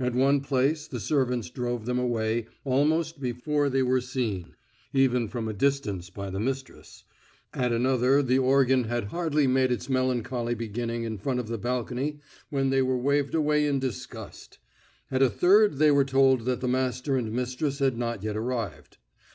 At 0.00 0.14
one 0.14 0.40
place 0.40 0.86
the 0.88 0.98
servants 0.98 1.50
drove 1.50 1.84
them 1.84 1.98
away 1.98 2.46
almost 2.64 3.20
before 3.20 3.68
they 3.68 3.82
were 3.82 4.00
seen 4.00 4.54
even 4.94 5.28
from 5.28 5.48
a 5.48 5.52
distance 5.52 6.08
by 6.08 6.30
the 6.30 6.40
mistress; 6.40 7.04
at 7.52 7.72
another 7.72 8.22
the 8.22 8.38
organ 8.38 8.84
had 8.84 9.04
hardly 9.08 9.46
made 9.46 9.70
its 9.70 9.90
melancholy 9.90 10.54
beginning 10.54 11.02
in 11.04 11.18
front 11.18 11.40
of 11.40 11.48
the 11.48 11.58
balcony 11.58 12.20
when 12.48 12.70
they 12.70 12.80
were 12.80 12.96
waved 12.96 13.34
away 13.34 13.66
in 13.66 13.78
disgust; 13.78 14.58
at 15.10 15.20
a 15.20 15.28
third 15.28 15.74
they 15.76 15.90
were 15.90 16.06
told 16.06 16.46
that 16.46 16.62
the 16.62 16.68
master 16.68 17.18
and 17.18 17.30
mistress 17.32 17.78
had 17.78 17.98
not 17.98 18.22
yet 18.22 18.34
arrived. 18.34 18.96